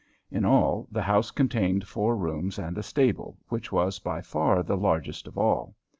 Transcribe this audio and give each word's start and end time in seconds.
In 0.31 0.45
all, 0.45 0.87
the 0.91 1.03
house 1.03 1.29
contained 1.29 1.87
four 1.87 2.15
rooms 2.17 2.57
and 2.57 2.75
a 2.75 2.81
stable, 2.81 3.37
which 3.49 3.71
was 3.71 3.99
by 3.99 4.23
far 4.23 4.63
the 4.63 4.75
largest 4.75 5.27
of 5.27 5.37
all. 5.37 5.75